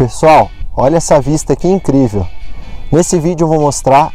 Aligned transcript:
Pessoal, 0.00 0.50
olha 0.74 0.96
essa 0.96 1.20
vista 1.20 1.54
que 1.54 1.68
incrível! 1.68 2.26
Nesse 2.90 3.20
vídeo 3.20 3.44
eu 3.44 3.48
vou 3.48 3.60
mostrar 3.60 4.14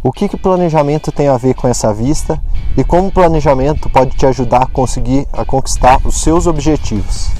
o 0.00 0.12
que, 0.12 0.28
que 0.28 0.36
planejamento 0.36 1.10
tem 1.10 1.26
a 1.26 1.36
ver 1.36 1.54
com 1.54 1.66
essa 1.66 1.92
vista 1.92 2.40
e 2.78 2.84
como 2.84 3.08
o 3.08 3.12
planejamento 3.12 3.90
pode 3.90 4.16
te 4.16 4.24
ajudar 4.26 4.62
a 4.62 4.66
conseguir 4.66 5.26
a 5.32 5.44
conquistar 5.44 5.98
os 6.06 6.20
seus 6.20 6.46
objetivos. 6.46 7.30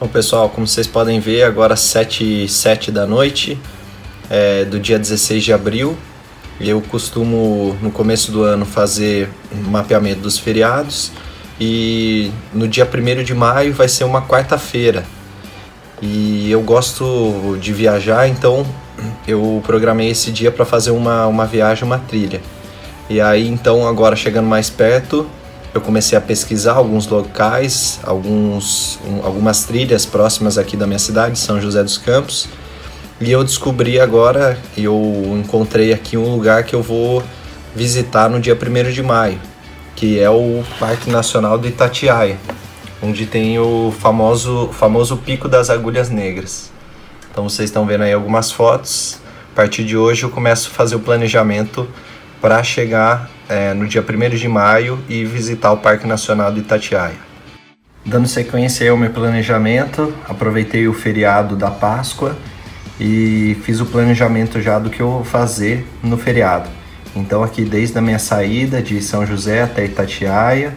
Bom 0.00 0.08
pessoal, 0.08 0.48
como 0.48 0.66
vocês 0.66 0.88
podem 0.88 1.20
ver, 1.20 1.44
agora 1.44 1.76
7 1.76 2.46
e 2.46 2.48
7 2.48 2.90
da 2.90 3.06
noite 3.06 3.56
é, 4.28 4.64
do 4.64 4.80
dia 4.80 4.98
16 4.98 5.44
de 5.44 5.52
abril. 5.52 5.96
Eu 6.60 6.80
costumo 6.80 7.76
no 7.80 7.90
começo 7.90 8.30
do 8.30 8.42
ano 8.42 8.64
fazer 8.64 9.28
um 9.52 9.70
mapeamento 9.70 10.20
dos 10.20 10.38
feriados 10.38 11.10
e 11.60 12.30
no 12.52 12.68
dia 12.68 12.86
1 12.86 13.24
de 13.24 13.34
maio 13.34 13.72
vai 13.72 13.88
ser 13.88 14.04
uma 14.04 14.22
quarta-feira. 14.22 15.04
E 16.00 16.50
eu 16.50 16.60
gosto 16.60 17.56
de 17.60 17.72
viajar, 17.72 18.28
então 18.28 18.66
eu 19.26 19.62
programei 19.64 20.10
esse 20.10 20.30
dia 20.30 20.50
para 20.50 20.64
fazer 20.64 20.90
uma, 20.90 21.26
uma 21.26 21.46
viagem, 21.46 21.84
uma 21.84 21.98
trilha. 21.98 22.40
E 23.08 23.20
aí 23.20 23.48
então 23.48 23.86
agora 23.86 24.16
chegando 24.16 24.46
mais 24.46 24.68
perto, 24.70 25.26
eu 25.74 25.80
comecei 25.80 26.16
a 26.16 26.20
pesquisar 26.20 26.74
alguns 26.74 27.06
locais, 27.06 27.98
alguns, 28.02 28.98
um, 29.06 29.24
algumas 29.24 29.64
trilhas 29.64 30.04
próximas 30.04 30.58
aqui 30.58 30.76
da 30.76 30.86
minha 30.86 30.98
cidade, 30.98 31.38
São 31.38 31.60
José 31.60 31.82
dos 31.82 31.96
Campos. 31.96 32.48
E 33.24 33.30
eu 33.30 33.44
descobri 33.44 34.00
agora, 34.00 34.58
eu 34.76 35.40
encontrei 35.40 35.92
aqui 35.92 36.16
um 36.16 36.34
lugar 36.34 36.64
que 36.64 36.74
eu 36.74 36.82
vou 36.82 37.22
visitar 37.72 38.28
no 38.28 38.40
dia 38.40 38.58
1 38.60 38.90
de 38.90 39.00
maio, 39.00 39.38
que 39.94 40.18
é 40.18 40.28
o 40.28 40.64
Parque 40.80 41.08
Nacional 41.08 41.56
do 41.56 41.68
Itatiaia, 41.68 42.36
onde 43.00 43.24
tem 43.24 43.60
o 43.60 43.94
famoso, 43.96 44.70
famoso 44.72 45.16
Pico 45.18 45.46
das 45.46 45.70
Agulhas 45.70 46.10
Negras. 46.10 46.72
Então 47.30 47.48
vocês 47.48 47.70
estão 47.70 47.86
vendo 47.86 48.02
aí 48.02 48.12
algumas 48.12 48.50
fotos. 48.50 49.20
A 49.52 49.54
partir 49.54 49.84
de 49.84 49.96
hoje 49.96 50.24
eu 50.24 50.28
começo 50.28 50.68
a 50.68 50.74
fazer 50.74 50.96
o 50.96 51.00
planejamento 51.00 51.88
para 52.40 52.60
chegar 52.64 53.30
é, 53.48 53.72
no 53.72 53.86
dia 53.86 54.02
1 54.02 54.34
de 54.34 54.48
maio 54.48 54.98
e 55.08 55.24
visitar 55.24 55.70
o 55.70 55.76
Parque 55.76 56.08
Nacional 56.08 56.50
do 56.50 56.58
Itatiaia. 56.58 57.14
Dando 58.04 58.26
sequência 58.26 58.90
ao 58.90 58.96
meu 58.96 59.10
planejamento, 59.10 60.12
aproveitei 60.28 60.88
o 60.88 60.92
feriado 60.92 61.54
da 61.54 61.70
Páscoa 61.70 62.36
e 63.04 63.56
fiz 63.64 63.80
o 63.80 63.86
planejamento 63.86 64.62
já 64.62 64.78
do 64.78 64.88
que 64.88 65.00
eu 65.00 65.10
vou 65.10 65.24
fazer 65.24 65.84
no 66.04 66.16
feriado. 66.16 66.70
Então 67.16 67.42
aqui 67.42 67.64
desde 67.64 67.98
a 67.98 68.00
minha 68.00 68.20
saída 68.20 68.80
de 68.80 69.02
São 69.02 69.26
José 69.26 69.60
até 69.60 69.84
Itatiaia, 69.84 70.72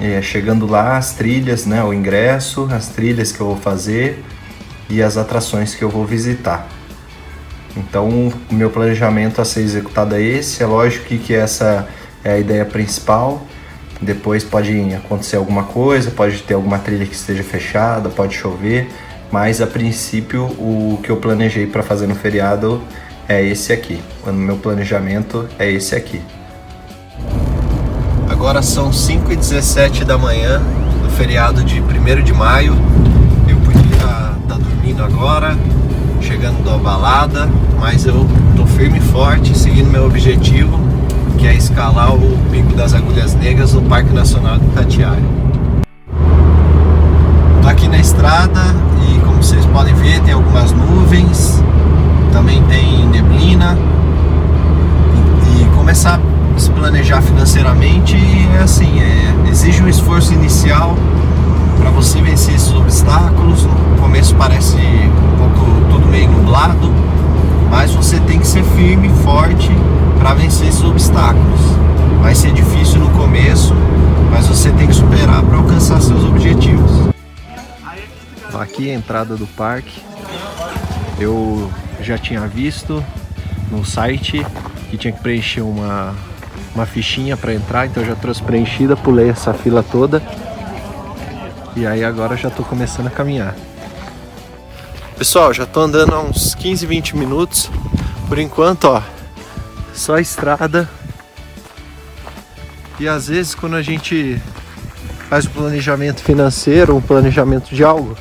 é, 0.00 0.22
chegando 0.22 0.64
lá 0.64 0.96
as 0.96 1.14
trilhas, 1.14 1.66
né, 1.66 1.82
o 1.82 1.92
ingresso, 1.92 2.68
as 2.70 2.90
trilhas 2.90 3.32
que 3.32 3.40
eu 3.40 3.48
vou 3.48 3.56
fazer 3.56 4.22
e 4.88 5.02
as 5.02 5.16
atrações 5.16 5.74
que 5.74 5.82
eu 5.82 5.90
vou 5.90 6.06
visitar. 6.06 6.68
Então 7.76 8.08
o 8.08 8.54
meu 8.54 8.70
planejamento 8.70 9.42
a 9.42 9.44
ser 9.44 9.62
executado 9.62 10.14
é 10.14 10.22
esse. 10.22 10.62
É 10.62 10.66
lógico 10.66 11.06
que, 11.06 11.18
que 11.18 11.34
essa 11.34 11.88
é 12.22 12.30
a 12.30 12.38
ideia 12.38 12.64
principal. 12.64 13.44
Depois 14.00 14.44
pode 14.44 14.94
acontecer 14.94 15.36
alguma 15.36 15.64
coisa, 15.64 16.12
pode 16.12 16.42
ter 16.42 16.54
alguma 16.54 16.78
trilha 16.78 17.06
que 17.06 17.14
esteja 17.14 17.42
fechada, 17.42 18.08
pode 18.08 18.36
chover, 18.36 18.88
mas 19.30 19.60
a 19.60 19.66
princípio 19.66 20.44
o 20.44 20.98
que 21.02 21.10
eu 21.10 21.16
planejei 21.16 21.66
para 21.66 21.82
fazer 21.82 22.06
no 22.06 22.14
feriado 22.14 22.80
é 23.28 23.44
esse 23.44 23.72
aqui. 23.72 24.00
O 24.26 24.32
meu 24.32 24.56
planejamento 24.56 25.48
é 25.58 25.70
esse 25.70 25.94
aqui. 25.94 26.20
Agora 28.28 28.62
são 28.62 28.92
5 28.92 29.32
e 29.32 29.36
17 29.36 30.04
da 30.04 30.16
manhã 30.18 30.62
do 31.02 31.10
feriado 31.10 31.64
de 31.64 31.80
1 31.80 32.22
de 32.22 32.32
maio. 32.32 32.74
Eu 33.48 33.56
podia 33.58 33.96
estar 33.96 34.36
tá, 34.48 34.54
dormindo 34.54 35.02
agora, 35.02 35.56
chegando 36.20 36.64
da 36.64 36.76
balada, 36.76 37.48
mas 37.78 38.06
eu 38.06 38.26
tô 38.56 38.66
firme 38.66 38.98
e 38.98 39.02
forte, 39.02 39.56
seguindo 39.56 39.90
meu 39.90 40.06
objetivo 40.06 40.86
que 41.36 41.46
é 41.46 41.54
escalar 41.54 42.14
o 42.14 42.38
Pico 42.50 42.74
das 42.74 42.94
Agulhas 42.94 43.34
Negras 43.34 43.72
no 43.74 43.82
Parque 43.82 44.12
Nacional 44.12 44.58
do 44.58 44.66
Itatiaia. 44.66 45.22
Tô 47.62 47.68
aqui 47.68 47.88
na 47.88 47.98
estrada 47.98 48.85
planejar 56.86 57.20
financeiramente 57.20 58.16
é 58.54 58.62
assim, 58.62 59.00
é, 59.00 59.50
exige 59.50 59.82
um 59.82 59.88
esforço 59.88 60.32
inicial 60.32 60.94
para 61.80 61.90
você 61.90 62.22
vencer 62.22 62.54
esses 62.54 62.72
obstáculos. 62.72 63.64
No 63.64 64.00
começo 64.00 64.36
parece 64.36 64.76
um 64.76 65.36
pouco 65.36 65.66
tudo 65.90 66.06
meio 66.06 66.30
nublado, 66.30 66.88
mas 67.72 67.92
você 67.92 68.20
tem 68.20 68.38
que 68.38 68.46
ser 68.46 68.62
firme, 68.62 69.08
forte 69.24 69.68
para 70.20 70.34
vencer 70.34 70.68
esses 70.68 70.84
obstáculos. 70.84 71.60
Vai 72.22 72.36
ser 72.36 72.52
difícil 72.52 73.00
no 73.00 73.10
começo, 73.10 73.74
mas 74.30 74.46
você 74.46 74.70
tem 74.70 74.86
que 74.86 74.94
superar 74.94 75.42
para 75.42 75.56
alcançar 75.56 76.00
seus 76.00 76.22
objetivos. 76.22 77.08
Aqui 78.60 78.90
é 78.90 78.94
a 78.94 78.96
entrada 78.96 79.34
do 79.36 79.46
parque. 79.48 80.00
Eu 81.18 81.68
já 82.00 82.16
tinha 82.16 82.46
visto 82.46 83.02
no 83.72 83.84
site 83.84 84.46
que 84.88 84.96
tinha 84.96 85.12
que 85.12 85.20
preencher 85.20 85.62
uma, 85.62 86.14
uma 86.76 86.84
fichinha 86.84 87.38
para 87.38 87.54
entrar, 87.54 87.86
então 87.86 88.02
eu 88.02 88.08
já 88.10 88.14
trouxe 88.14 88.42
preenchida, 88.42 88.94
pulei 88.94 89.30
essa 89.30 89.54
fila 89.54 89.82
toda. 89.82 90.22
E 91.74 91.86
aí 91.86 92.04
agora 92.04 92.36
já 92.36 92.48
estou 92.48 92.66
começando 92.66 93.06
a 93.06 93.10
caminhar. 93.10 93.56
Pessoal, 95.16 95.54
já 95.54 95.64
estou 95.64 95.82
andando 95.82 96.14
há 96.14 96.20
uns 96.20 96.54
15, 96.54 96.84
20 96.84 97.16
minutos. 97.16 97.70
Por 98.28 98.38
enquanto, 98.38 98.84
ó, 98.84 99.02
só 99.94 100.18
estrada. 100.18 100.86
E 103.00 103.08
às 103.08 103.28
vezes 103.28 103.54
quando 103.54 103.76
a 103.76 103.82
gente 103.82 104.38
faz 105.30 105.46
um 105.46 105.50
planejamento 105.50 106.22
financeiro, 106.22 106.94
um 106.94 107.00
planejamento 107.00 107.74
de 107.74 107.82
algo, 107.82 108.14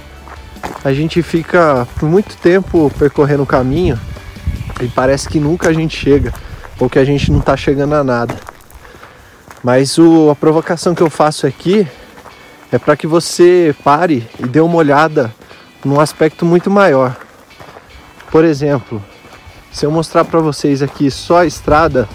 a 0.82 0.94
gente 0.94 1.22
fica 1.22 1.86
por 2.00 2.08
muito 2.08 2.38
tempo 2.38 2.90
percorrendo 2.98 3.44
o 3.44 3.46
caminho 3.46 4.00
e 4.82 4.88
parece 4.88 5.28
que 5.28 5.42
nunca 5.42 5.70
a 5.70 5.74
gente 5.74 5.98
chega, 5.98 6.34
ou 6.80 6.90
que 6.90 7.00
a 7.00 7.06
gente 7.06 7.32
não 7.32 7.40
está 7.40 7.56
chegando 7.56 7.94
a 7.94 8.04
nada. 8.04 8.36
Mas 9.64 9.98
o, 9.98 10.30
a 10.30 10.36
provocação 10.36 10.94
que 10.94 11.02
eu 11.02 11.10
faço 11.10 11.48
aqui 11.48 11.88
é 12.72 12.78
para 12.78 12.96
que 12.96 13.08
você 13.08 13.76
pare 13.84 14.28
e 14.40 14.48
dê 14.48 14.60
uma 14.60 14.76
olhada 14.76 15.34
num 15.84 16.00
aspecto 16.00 16.46
muito 16.46 16.70
maior. 16.70 17.16
Por 18.32 18.44
exemplo, 18.44 19.02
se 19.72 19.86
eu 19.86 19.92
mostrar 19.92 20.26
para 20.26 20.40
vocês 20.40 20.82
aqui 20.82 21.10
só 21.10 21.40
a 21.40 21.46
estrada, 21.46 22.08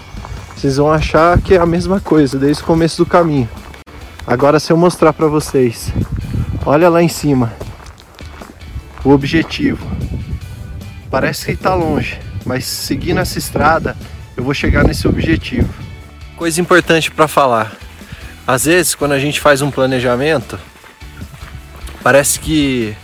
vocês 0.55 0.77
vão 0.77 0.91
achar 0.91 1.39
que 1.41 1.55
é 1.55 1.57
a 1.57 1.65
mesma 1.65 1.99
coisa 1.99 2.37
desde 2.37 2.61
o 2.63 2.65
começo 2.65 2.97
do 2.97 3.05
caminho. 3.05 3.49
Agora 4.25 4.59
se 4.59 4.71
eu 4.71 4.77
mostrar 4.77 5.11
para 5.13 5.27
vocês, 5.27 5.91
olha 6.65 6.89
lá 6.89 7.01
em 7.01 7.07
cima, 7.07 7.53
o 9.03 9.09
objetivo. 9.09 9.85
Parece 11.09 11.45
que 11.45 11.51
está 11.51 11.73
longe, 11.73 12.19
mas 12.45 12.65
seguindo 12.65 13.19
essa 13.19 13.39
estrada, 13.39 13.97
eu 14.41 14.45
vou 14.45 14.55
chegar 14.55 14.83
nesse 14.83 15.07
objetivo. 15.07 15.71
Coisa 16.35 16.59
importante 16.59 17.11
para 17.11 17.27
falar. 17.27 17.73
Às 18.47 18.65
vezes, 18.65 18.95
quando 18.95 19.11
a 19.11 19.19
gente 19.19 19.39
faz 19.39 19.61
um 19.61 19.69
planejamento, 19.69 20.57
parece 22.01 22.39
que 22.39 22.95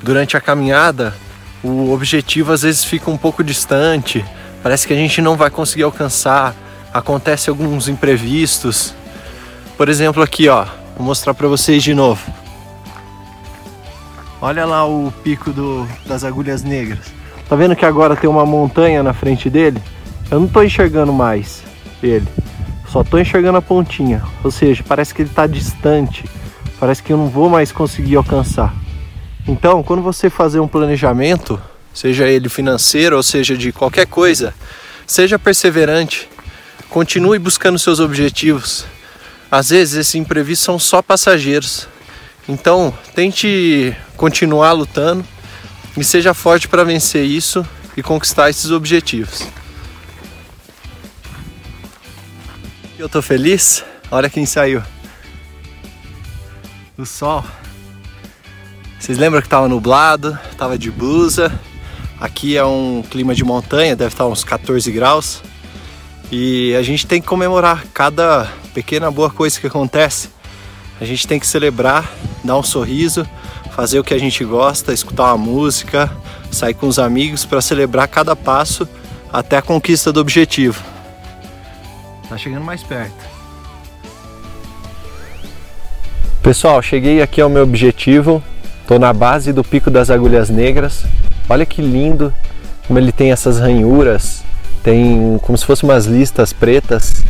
durante 0.00 0.36
a 0.36 0.40
caminhada, 0.40 1.12
o 1.60 1.90
objetivo 1.92 2.52
às 2.52 2.62
vezes 2.62 2.84
fica 2.84 3.10
um 3.10 3.16
pouco 3.16 3.42
distante, 3.42 4.24
parece 4.62 4.86
que 4.86 4.92
a 4.92 4.96
gente 4.96 5.20
não 5.20 5.36
vai 5.36 5.50
conseguir 5.50 5.82
alcançar, 5.82 6.54
acontece 6.94 7.50
alguns 7.50 7.88
imprevistos. 7.88 8.94
Por 9.76 9.88
exemplo, 9.88 10.22
aqui, 10.22 10.48
ó, 10.48 10.66
vou 10.96 11.04
mostrar 11.04 11.34
para 11.34 11.48
vocês 11.48 11.82
de 11.82 11.94
novo. 11.94 12.22
Olha 14.40 14.64
lá 14.64 14.86
o 14.86 15.12
pico 15.24 15.50
do, 15.50 15.84
das 16.06 16.22
agulhas 16.22 16.62
negras. 16.62 17.12
Tá 17.48 17.56
vendo 17.56 17.74
que 17.74 17.84
agora 17.84 18.14
tem 18.14 18.30
uma 18.30 18.46
montanha 18.46 19.02
na 19.02 19.12
frente 19.12 19.50
dele? 19.50 19.82
Eu 20.30 20.40
não 20.40 20.48
tô 20.48 20.62
enxergando 20.62 21.12
mais 21.12 21.62
ele. 22.02 22.26
Só 22.88 23.04
tô 23.04 23.18
enxergando 23.18 23.58
a 23.58 23.62
pontinha. 23.62 24.22
Ou 24.42 24.50
seja, 24.50 24.82
parece 24.86 25.14
que 25.14 25.22
ele 25.22 25.30
tá 25.30 25.46
distante. 25.46 26.24
Parece 26.78 27.02
que 27.02 27.12
eu 27.12 27.16
não 27.16 27.28
vou 27.28 27.48
mais 27.48 27.72
conseguir 27.72 28.16
alcançar. 28.16 28.74
Então, 29.46 29.82
quando 29.82 30.02
você 30.02 30.28
fazer 30.28 30.60
um 30.60 30.68
planejamento, 30.68 31.60
seja 31.94 32.26
ele 32.26 32.48
financeiro 32.48 33.16
ou 33.16 33.22
seja 33.22 33.56
de 33.56 33.72
qualquer 33.72 34.06
coisa, 34.06 34.52
seja 35.06 35.38
perseverante, 35.38 36.28
continue 36.90 37.38
buscando 37.38 37.78
seus 37.78 38.00
objetivos. 38.00 38.84
Às 39.50 39.70
vezes 39.70 39.94
esses 39.94 40.14
imprevistos 40.16 40.64
são 40.64 40.78
só 40.78 41.00
passageiros. 41.00 41.88
Então, 42.48 42.92
tente 43.14 43.96
continuar 44.16 44.72
lutando 44.72 45.24
e 45.96 46.02
seja 46.02 46.34
forte 46.34 46.68
para 46.68 46.84
vencer 46.84 47.24
isso 47.24 47.66
e 47.96 48.02
conquistar 48.02 48.50
esses 48.50 48.70
objetivos. 48.70 49.46
Eu 52.98 53.10
tô 53.10 53.20
feliz. 53.20 53.84
Olha 54.10 54.30
quem 54.30 54.46
saiu. 54.46 54.82
o 56.96 57.04
sol. 57.04 57.44
Vocês 58.98 59.18
lembram 59.18 59.42
que 59.42 59.46
estava 59.46 59.68
nublado, 59.68 60.38
estava 60.50 60.78
de 60.78 60.90
blusa. 60.90 61.52
Aqui 62.18 62.56
é 62.56 62.64
um 62.64 63.04
clima 63.10 63.34
de 63.34 63.44
montanha, 63.44 63.94
deve 63.94 64.14
estar 64.14 64.24
uns 64.26 64.42
14 64.42 64.90
graus. 64.90 65.42
E 66.32 66.74
a 66.74 66.82
gente 66.82 67.06
tem 67.06 67.20
que 67.20 67.26
comemorar 67.26 67.84
cada 67.92 68.50
pequena 68.72 69.10
boa 69.10 69.28
coisa 69.28 69.60
que 69.60 69.66
acontece. 69.66 70.30
A 70.98 71.04
gente 71.04 71.26
tem 71.26 71.38
que 71.38 71.46
celebrar, 71.46 72.10
dar 72.42 72.56
um 72.56 72.62
sorriso, 72.62 73.28
fazer 73.72 73.98
o 73.98 74.04
que 74.04 74.14
a 74.14 74.18
gente 74.18 74.42
gosta, 74.42 74.94
escutar 74.94 75.24
uma 75.24 75.36
música, 75.36 76.10
sair 76.50 76.72
com 76.72 76.88
os 76.88 76.98
amigos 76.98 77.44
para 77.44 77.60
celebrar 77.60 78.08
cada 78.08 78.34
passo 78.34 78.88
até 79.30 79.58
a 79.58 79.62
conquista 79.62 80.10
do 80.10 80.18
objetivo. 80.18 80.95
Tá 82.28 82.36
chegando 82.36 82.64
mais 82.64 82.82
perto. 82.82 83.14
Pessoal, 86.42 86.80
cheguei 86.82 87.22
aqui 87.22 87.40
ao 87.40 87.48
meu 87.48 87.62
objetivo. 87.62 88.42
Estou 88.82 88.98
na 88.98 89.12
base 89.12 89.52
do 89.52 89.64
Pico 89.64 89.90
das 89.90 90.10
Agulhas 90.10 90.48
Negras. 90.48 91.04
Olha 91.48 91.66
que 91.66 91.82
lindo 91.82 92.32
como 92.86 92.98
ele 92.98 93.12
tem 93.12 93.32
essas 93.32 93.58
ranhuras, 93.58 94.44
tem 94.82 95.38
como 95.42 95.58
se 95.58 95.66
fossem 95.66 95.88
umas 95.88 96.06
listas 96.06 96.52
pretas. 96.52 97.24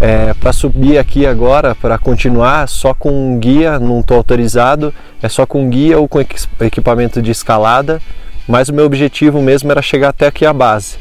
É, 0.00 0.32
para 0.34 0.52
subir 0.52 0.98
aqui 0.98 1.26
agora, 1.26 1.74
para 1.74 1.98
continuar 1.98 2.66
só 2.66 2.94
com 2.94 3.10
um 3.10 3.38
guia, 3.38 3.78
não 3.78 4.00
estou 4.00 4.16
autorizado, 4.16 4.94
é 5.22 5.28
só 5.28 5.44
com 5.44 5.68
guia 5.68 5.98
ou 5.98 6.08
com 6.08 6.18
equipamento 6.60 7.20
de 7.20 7.30
escalada, 7.30 8.00
mas 8.48 8.70
o 8.70 8.74
meu 8.74 8.86
objetivo 8.86 9.42
mesmo 9.42 9.70
era 9.70 9.82
chegar 9.82 10.08
até 10.08 10.26
aqui 10.26 10.46
a 10.46 10.52
base. 10.54 10.96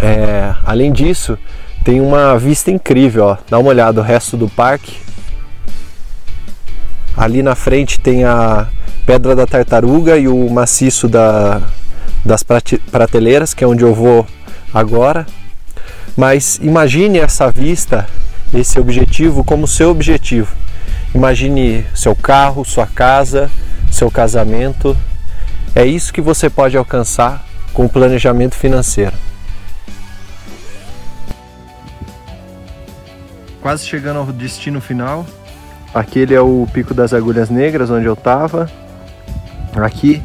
É, 0.00 0.54
além 0.64 0.90
disso, 0.92 1.38
tem 1.88 2.02
uma 2.02 2.36
vista 2.38 2.70
incrível, 2.70 3.24
ó. 3.24 3.38
dá 3.48 3.58
uma 3.58 3.70
olhada 3.70 3.98
o 3.98 4.04
resto 4.04 4.36
do 4.36 4.46
parque, 4.46 4.98
Ali 7.16 7.42
na 7.42 7.54
frente 7.54 7.98
tem 7.98 8.24
a 8.24 8.68
Pedra 9.06 9.34
da 9.34 9.46
Tartaruga 9.46 10.18
e 10.18 10.28
o 10.28 10.50
maciço 10.50 11.08
da, 11.08 11.62
das 12.22 12.44
prateleiras, 12.44 13.54
que 13.54 13.64
é 13.64 13.66
onde 13.66 13.82
eu 13.82 13.94
vou 13.94 14.26
agora. 14.72 15.26
Mas 16.14 16.60
imagine 16.62 17.18
essa 17.18 17.50
vista, 17.50 18.06
esse 18.52 18.78
objetivo 18.78 19.42
como 19.42 19.66
seu 19.66 19.90
objetivo. 19.90 20.54
Imagine 21.14 21.86
seu 21.94 22.14
carro, 22.14 22.66
sua 22.66 22.86
casa, 22.86 23.50
seu 23.90 24.10
casamento. 24.10 24.94
É 25.74 25.86
isso 25.86 26.12
que 26.12 26.20
você 26.20 26.50
pode 26.50 26.76
alcançar 26.76 27.44
com 27.72 27.86
o 27.86 27.88
planejamento 27.88 28.54
financeiro. 28.54 29.14
Quase 33.68 33.86
chegando 33.86 34.20
ao 34.20 34.24
destino 34.24 34.80
final. 34.80 35.26
Aquele 35.92 36.32
é 36.32 36.40
o 36.40 36.66
Pico 36.72 36.94
das 36.94 37.12
Agulhas 37.12 37.50
Negras, 37.50 37.90
onde 37.90 38.06
eu 38.06 38.14
estava. 38.14 38.66
Aqui, 39.76 40.22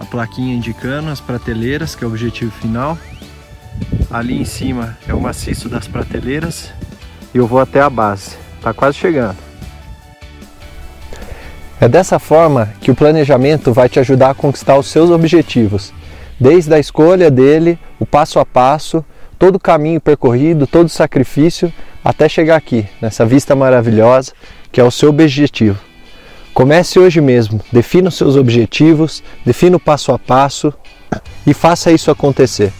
a 0.00 0.04
plaquinha 0.04 0.52
indicando 0.52 1.08
as 1.08 1.20
prateleiras, 1.20 1.94
que 1.94 2.02
é 2.02 2.08
o 2.08 2.10
objetivo 2.10 2.50
final. 2.50 2.98
Ali 4.10 4.36
em 4.36 4.44
cima 4.44 4.98
é 5.06 5.14
o 5.14 5.20
maciço 5.20 5.68
das 5.68 5.86
prateleiras. 5.86 6.72
E 7.32 7.38
eu 7.38 7.46
vou 7.46 7.60
até 7.60 7.80
a 7.80 7.88
base. 7.88 8.36
Tá 8.60 8.74
quase 8.74 8.98
chegando. 8.98 9.38
É 11.80 11.88
dessa 11.88 12.18
forma 12.18 12.68
que 12.80 12.90
o 12.90 12.96
planejamento 12.96 13.72
vai 13.72 13.88
te 13.88 14.00
ajudar 14.00 14.30
a 14.30 14.34
conquistar 14.34 14.76
os 14.76 14.88
seus 14.88 15.08
objetivos, 15.08 15.94
desde 16.40 16.74
a 16.74 16.80
escolha 16.80 17.30
dele, 17.30 17.78
o 18.00 18.04
passo 18.04 18.40
a 18.40 18.44
passo, 18.44 19.04
todo 19.42 19.56
o 19.56 19.60
caminho 19.60 20.00
percorrido, 20.00 20.68
todo 20.68 20.86
o 20.86 20.88
sacrifício, 20.88 21.72
até 22.04 22.28
chegar 22.28 22.54
aqui, 22.54 22.86
nessa 23.00 23.26
vista 23.26 23.56
maravilhosa 23.56 24.32
que 24.70 24.80
é 24.80 24.84
o 24.84 24.90
seu 24.90 25.08
objetivo. 25.08 25.80
Comece 26.54 26.96
hoje 27.00 27.20
mesmo, 27.20 27.60
defina 27.72 28.08
os 28.08 28.14
seus 28.14 28.36
objetivos, 28.36 29.20
defina 29.44 29.78
o 29.78 29.80
passo 29.80 30.12
a 30.12 30.18
passo 30.18 30.72
e 31.44 31.52
faça 31.52 31.90
isso 31.90 32.08
acontecer. 32.08 32.72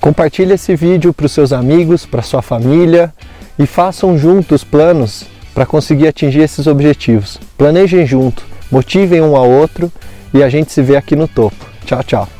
Compartilhe 0.00 0.54
esse 0.54 0.74
vídeo 0.74 1.14
para 1.14 1.26
os 1.26 1.32
seus 1.32 1.52
amigos, 1.52 2.04
para 2.04 2.20
sua 2.20 2.42
família 2.42 3.14
e 3.56 3.64
façam 3.64 4.18
juntos 4.18 4.64
planos 4.64 5.24
para 5.54 5.64
conseguir 5.64 6.08
atingir 6.08 6.40
esses 6.40 6.66
objetivos. 6.66 7.38
Planejem 7.56 8.04
junto, 8.04 8.44
motivem 8.72 9.20
um 9.20 9.36
ao 9.36 9.48
outro 9.48 9.92
e 10.34 10.42
a 10.42 10.48
gente 10.48 10.72
se 10.72 10.82
vê 10.82 10.96
aqui 10.96 11.14
no 11.14 11.28
topo. 11.28 11.64
Tchau, 11.86 12.02
tchau. 12.02 12.37